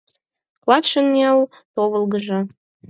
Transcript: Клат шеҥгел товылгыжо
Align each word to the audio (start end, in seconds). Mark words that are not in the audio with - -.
Клат 0.61 0.83
шеҥгел 0.91 1.37
товылгыжо 1.73 2.39